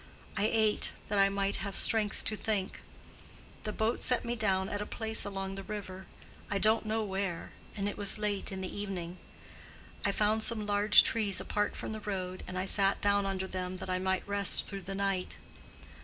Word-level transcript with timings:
I 0.35 0.45
ate, 0.51 0.93
that 1.09 1.19
I 1.19 1.29
might 1.29 1.57
have 1.57 1.75
strength 1.75 2.23
to 2.25 2.35
think. 2.35 2.81
The 3.65 3.71
boat 3.71 4.01
set 4.01 4.25
me 4.25 4.35
down 4.35 4.67
at 4.67 4.81
a 4.81 4.85
place 4.87 5.25
along 5.25 5.53
the 5.53 5.61
river—I 5.63 6.57
don't 6.57 6.87
know 6.87 7.03
where—and 7.03 7.87
it 7.87 7.99
was 7.99 8.17
late 8.17 8.51
in 8.51 8.61
the 8.61 8.75
evening. 8.75 9.19
I 10.03 10.11
found 10.11 10.41
some 10.41 10.65
large 10.65 11.03
trees 11.03 11.39
apart 11.39 11.75
from 11.75 11.91
the 11.91 11.99
road, 11.99 12.41
and 12.47 12.57
I 12.57 12.65
sat 12.65 12.99
down 12.99 13.27
under 13.27 13.45
them 13.45 13.75
that 13.75 13.91
I 13.91 13.99
might 13.99 14.27
rest 14.27 14.67
through 14.67 14.81
the 14.81 14.95
night. 14.95 15.37